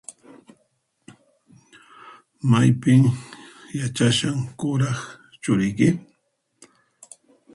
Maypin 2.49 3.01
yachashan 3.79 4.37
kuraq 4.59 4.99
churiyki? 5.41 5.89